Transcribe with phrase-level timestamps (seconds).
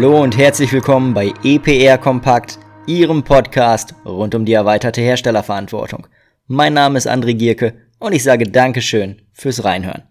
[0.00, 6.06] Hallo und herzlich willkommen bei EPR Kompakt, Ihrem Podcast rund um die erweiterte Herstellerverantwortung.
[6.46, 10.04] Mein Name ist André Gierke und ich sage Dankeschön fürs Reinhören.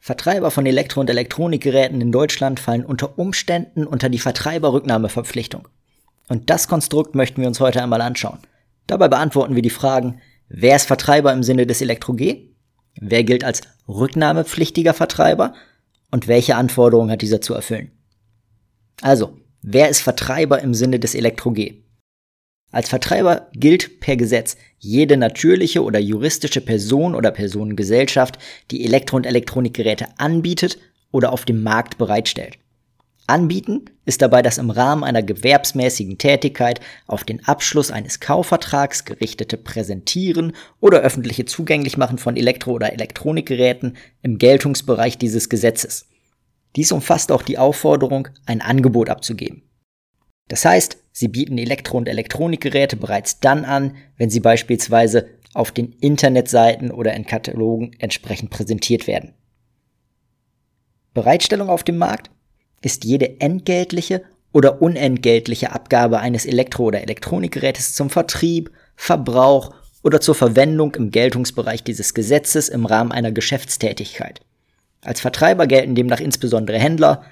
[0.00, 5.68] Vertreiber von Elektro- und Elektronikgeräten in Deutschland fallen unter Umständen unter die Vertreiberrücknahmeverpflichtung.
[6.28, 8.38] Und das Konstrukt möchten wir uns heute einmal anschauen.
[8.86, 12.48] Dabei beantworten wir die Fragen, wer ist Vertreiber im Sinne des Elektro-G?
[12.98, 15.52] Wer gilt als rücknahmepflichtiger Vertreiber?
[16.14, 17.90] Und welche Anforderungen hat dieser zu erfüllen?
[19.02, 21.82] Also, wer ist Vertreiber im Sinne des Elektro-G?
[22.70, 28.38] Als Vertreiber gilt per Gesetz jede natürliche oder juristische Person oder Personengesellschaft,
[28.70, 30.78] die Elektro- und Elektronikgeräte anbietet
[31.10, 32.58] oder auf dem Markt bereitstellt.
[33.26, 39.56] Anbieten ist dabei das im Rahmen einer gewerbsmäßigen Tätigkeit auf den Abschluss eines Kaufvertrags gerichtete
[39.56, 46.06] Präsentieren oder öffentliche Zugänglichmachen von Elektro- oder Elektronikgeräten im Geltungsbereich dieses Gesetzes.
[46.76, 49.62] Dies umfasst auch die Aufforderung, ein Angebot abzugeben.
[50.48, 55.92] Das heißt, Sie bieten Elektro- und Elektronikgeräte bereits dann an, wenn sie beispielsweise auf den
[55.92, 59.34] Internetseiten oder in Katalogen entsprechend präsentiert werden.
[61.14, 62.30] Bereitstellung auf dem Markt
[62.84, 64.22] ist jede entgeltliche
[64.52, 71.82] oder unentgeltliche Abgabe eines Elektro- oder Elektronikgerätes zum Vertrieb, Verbrauch oder zur Verwendung im Geltungsbereich
[71.82, 74.40] dieses Gesetzes im Rahmen einer Geschäftstätigkeit.
[75.02, 77.24] Als Vertreiber gelten demnach insbesondere Händler,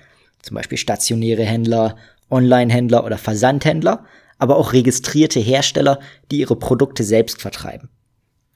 [0.42, 1.96] zum Beispiel stationäre Händler,
[2.30, 4.04] Online-Händler oder Versandhändler,
[4.38, 7.88] aber auch registrierte Hersteller, die ihre Produkte selbst vertreiben.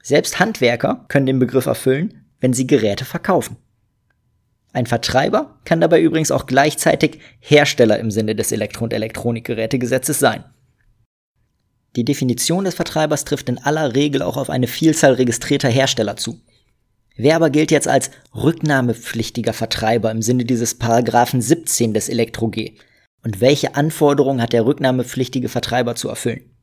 [0.02, 3.56] Selbst Handwerker können den Begriff erfüllen, wenn sie Geräte verkaufen.
[4.76, 10.44] Ein Vertreiber kann dabei übrigens auch gleichzeitig Hersteller im Sinne des Elektro- und Elektronikgerätegesetzes sein.
[11.96, 16.42] Die Definition des Vertreibers trifft in aller Regel auch auf eine Vielzahl registrierter Hersteller zu.
[17.16, 22.74] Wer aber gilt jetzt als rücknahmepflichtiger Vertreiber im Sinne dieses Paragraphen 17 des Elektro-G?
[23.26, 26.55] und welche Anforderungen hat der rücknahmepflichtige Vertreiber zu erfüllen.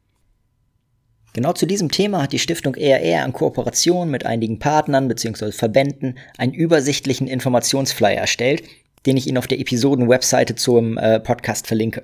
[1.34, 5.52] Genau zu diesem Thema hat die Stiftung ERR in Kooperation mit einigen Partnern bzw.
[5.52, 8.64] Verbänden einen übersichtlichen Informationsflyer erstellt,
[9.08, 12.04] den ich Ihnen auf der Episoden-Webseite zum äh, Podcast verlinke.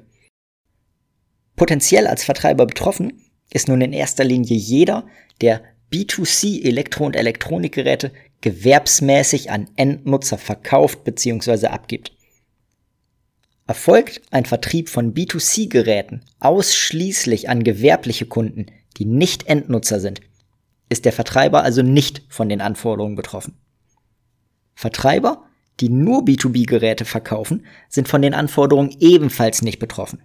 [1.55, 5.05] Potenziell als Vertreiber betroffen ist nun in erster Linie jeder,
[5.41, 11.67] der B2C Elektro- und Elektronikgeräte gewerbsmäßig an Endnutzer verkauft bzw.
[11.67, 12.13] abgibt.
[13.67, 18.67] Erfolgt ein Vertrieb von B2C-Geräten ausschließlich an gewerbliche Kunden,
[18.99, 20.21] die nicht Endnutzer sind,
[20.89, 23.57] ist der Vertreiber also nicht von den Anforderungen betroffen.
[24.75, 25.45] Vertreiber,
[25.79, 30.21] die nur B2B-Geräte verkaufen, sind von den Anforderungen ebenfalls nicht betroffen.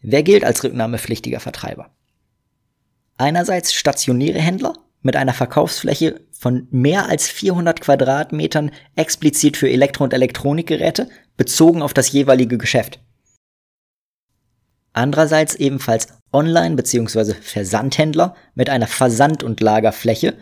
[0.00, 1.90] Wer gilt als rücknahmepflichtiger Vertreiber?
[3.18, 10.12] Einerseits stationäre Händler mit einer Verkaufsfläche von mehr als 400 Quadratmetern explizit für Elektro- und
[10.12, 13.00] Elektronikgeräte bezogen auf das jeweilige Geschäft.
[14.96, 17.34] Andererseits ebenfalls Online- bzw.
[17.34, 20.38] Versandhändler mit einer Versand- und Lagerfläche,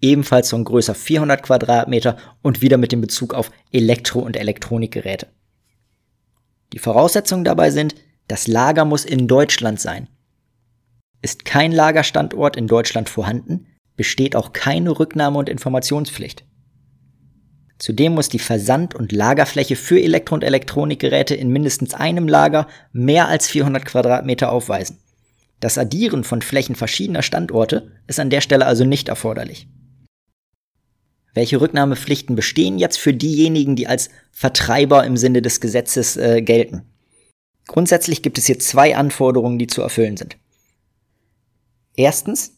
[0.00, 5.26] ebenfalls von größer 400 Quadratmeter und wieder mit dem Bezug auf Elektro- und Elektronikgeräte.
[6.72, 7.96] Die Voraussetzungen dabei sind,
[8.28, 10.06] das Lager muss in Deutschland sein.
[11.20, 13.66] Ist kein Lagerstandort in Deutschland vorhanden,
[13.96, 16.44] besteht auch keine Rücknahme- und Informationspflicht.
[17.78, 23.28] Zudem muss die Versand- und Lagerfläche für Elektro- und Elektronikgeräte in mindestens einem Lager mehr
[23.28, 24.98] als 400 Quadratmeter aufweisen.
[25.60, 29.68] Das Addieren von Flächen verschiedener Standorte ist an der Stelle also nicht erforderlich.
[31.34, 36.82] Welche Rücknahmepflichten bestehen jetzt für diejenigen, die als Vertreiber im Sinne des Gesetzes äh, gelten?
[37.68, 40.36] Grundsätzlich gibt es hier zwei Anforderungen, die zu erfüllen sind.
[41.94, 42.57] Erstens,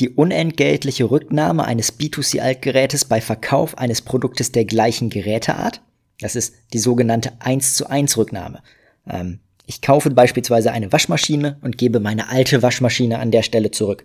[0.00, 5.80] die unentgeltliche Rücknahme eines B2C-Altgerätes bei Verkauf eines Produktes der gleichen Geräteart.
[6.20, 8.62] Das ist die sogenannte 1 zu 1 Rücknahme.
[9.08, 14.04] Ähm, ich kaufe beispielsweise eine Waschmaschine und gebe meine alte Waschmaschine an der Stelle zurück.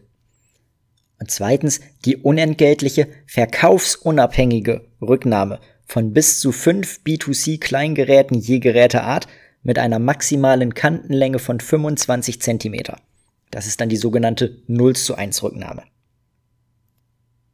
[1.19, 9.27] Und zweitens die unentgeltliche, verkaufsunabhängige Rücknahme von bis zu fünf B2C-Kleingeräten je Geräteart
[9.61, 12.97] mit einer maximalen Kantenlänge von 25 Zentimeter.
[13.51, 15.83] Das ist dann die sogenannte 0 zu 1 Rücknahme.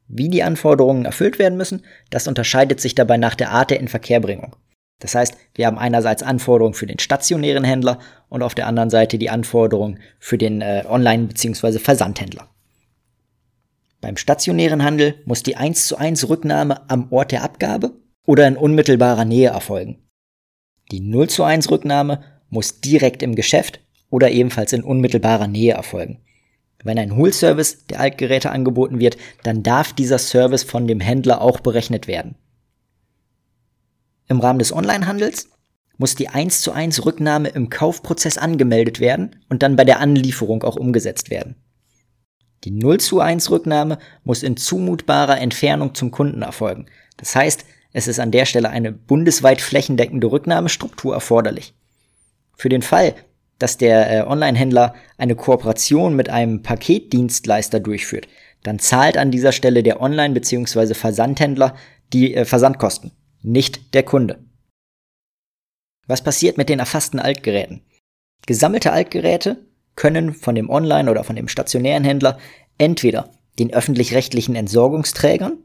[0.08, 4.56] Wie die Anforderungen erfüllt werden müssen, das unterscheidet sich dabei nach der Art der Inverkehrbringung.
[5.00, 8.00] Das heißt, wir haben einerseits Anforderungen für den stationären Händler
[8.30, 11.80] und auf der anderen Seite die Anforderungen für den äh, Online- bzw.
[11.80, 12.50] Versandhändler.
[14.02, 17.92] Beim stationären Handel muss die 1 zu 1 Rücknahme am Ort der Abgabe
[18.26, 20.08] oder in unmittelbarer Nähe erfolgen.
[20.92, 26.20] Die 0 zu 1 Rücknahme muss direkt im Geschäft oder ebenfalls in unmittelbarer Nähe erfolgen.
[26.84, 31.60] Wenn ein Hool-Service der Altgeräte angeboten wird, dann darf dieser Service von dem Händler auch
[31.60, 32.36] berechnet werden.
[34.28, 35.50] Im Rahmen des Onlinehandels
[35.98, 40.64] muss die 1 zu 1 Rücknahme im Kaufprozess angemeldet werden und dann bei der Anlieferung
[40.64, 41.56] auch umgesetzt werden.
[42.64, 46.86] Die 0 zu 1 Rücknahme muss in zumutbarer Entfernung zum Kunden erfolgen.
[47.18, 51.74] Das heißt, es ist an der Stelle eine bundesweit flächendeckende Rücknahmestruktur erforderlich.
[52.56, 53.16] Für den Fall,
[53.60, 58.28] dass der äh, Online-Händler eine Kooperation mit einem Paketdienstleister durchführt,
[58.64, 60.94] dann zahlt an dieser Stelle der Online- bzw.
[60.94, 61.76] Versandhändler
[62.14, 63.12] die äh, Versandkosten,
[63.42, 64.44] nicht der Kunde.
[66.08, 67.82] Was passiert mit den erfassten Altgeräten?
[68.46, 69.66] Gesammelte Altgeräte
[69.96, 72.38] können von dem Online- oder von dem stationären Händler
[72.78, 75.58] entweder den öffentlich-rechtlichen Entsorgungsträgern,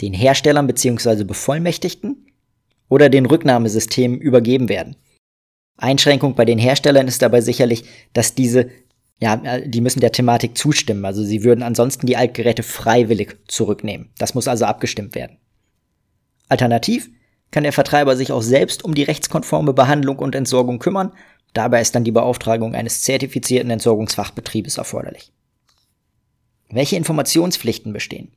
[0.00, 1.24] den Herstellern bzw.
[1.24, 2.26] Bevollmächtigten
[2.88, 4.96] oder den Rücknahmesystemen übergeben werden.
[5.78, 8.68] Einschränkung bei den Herstellern ist dabei sicherlich, dass diese,
[9.20, 11.04] ja, die müssen der Thematik zustimmen.
[11.04, 14.10] Also sie würden ansonsten die Altgeräte freiwillig zurücknehmen.
[14.18, 15.38] Das muss also abgestimmt werden.
[16.48, 17.08] Alternativ
[17.50, 21.12] kann der Vertreiber sich auch selbst um die rechtskonforme Behandlung und Entsorgung kümmern.
[21.54, 25.32] Dabei ist dann die Beauftragung eines zertifizierten Entsorgungsfachbetriebes erforderlich.
[26.68, 28.32] Welche Informationspflichten bestehen?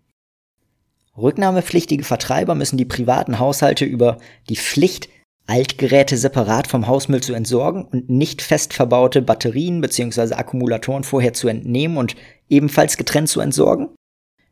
[1.18, 4.18] Rücknahmepflichtige Vertreiber müssen die privaten Haushalte über
[4.48, 5.10] die Pflicht,
[5.52, 10.36] Altgeräte separat vom Hausmüll zu entsorgen und nicht fest verbaute Batterien bzw.
[10.36, 12.16] Akkumulatoren vorher zu entnehmen und
[12.48, 13.90] ebenfalls getrennt zu entsorgen,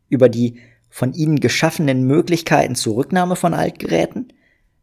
[0.09, 0.59] über die
[0.89, 4.33] von ihnen geschaffenen Möglichkeiten zur Rücknahme von Altgeräten,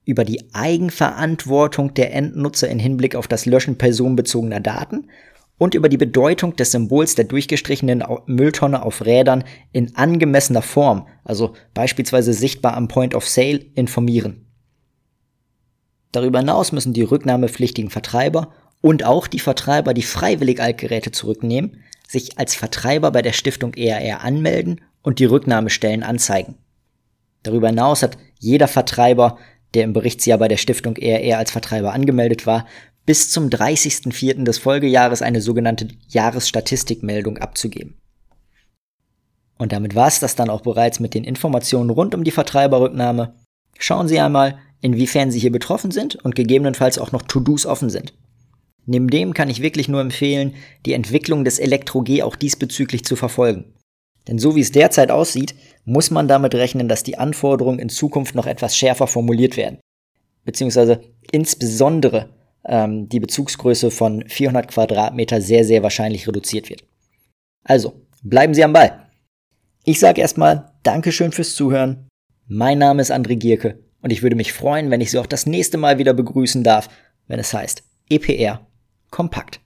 [0.07, 5.09] über die Eigenverantwortung der Endnutzer in Hinblick auf das Löschen personenbezogener Daten
[5.59, 11.53] und über die Bedeutung des Symbols der durchgestrichenen Mülltonne auf Rädern in angemessener Form, also
[11.75, 14.46] beispielsweise sichtbar am Point of Sale, informieren.
[16.13, 22.39] Darüber hinaus müssen die rücknahmepflichtigen Vertreiber und auch die Vertreiber, die freiwillig Altgeräte zurücknehmen, sich
[22.39, 26.55] als Vertreiber bei der Stiftung ERR anmelden und die Rücknahmestellen anzeigen.
[27.43, 29.39] Darüber hinaus hat jeder Vertreiber
[29.75, 32.67] der im Berichtsjahr bei der Stiftung ERR als Vertreiber angemeldet war,
[33.05, 34.45] bis zum 30.04.
[34.45, 38.01] des Folgejahres eine sogenannte Jahresstatistikmeldung abzugeben.
[39.59, 43.35] Und damit war es das dann auch bereits mit den Informationen rund um die Vertreiberrücknahme.
[43.79, 48.15] Schauen Sie einmal, inwiefern Sie hier betroffen sind und gegebenenfalls auch noch To-Dos offen sind.
[48.87, 50.55] Neben dem kann ich wirklich nur empfehlen,
[50.87, 53.75] die Entwicklung des Elektro-G auch diesbezüglich zu verfolgen.
[54.29, 58.35] Denn so wie es derzeit aussieht, muss man damit rechnen, dass die Anforderungen in Zukunft
[58.35, 59.79] noch etwas schärfer formuliert werden.
[60.45, 61.01] Beziehungsweise
[61.33, 62.31] insbesondere
[62.65, 66.85] ähm, die Bezugsgröße von 400 Quadratmeter sehr, sehr wahrscheinlich reduziert wird.
[67.65, 69.09] Also, bleiben Sie am Ball.
[69.85, 72.09] Ich sage erstmal Dankeschön fürs Zuhören.
[72.47, 75.47] Mein Name ist André Gierke und ich würde mich freuen, wenn ich Sie auch das
[75.47, 76.89] nächste Mal wieder begrüßen darf,
[77.27, 78.65] wenn es heißt EPR
[79.11, 79.59] Kompakt.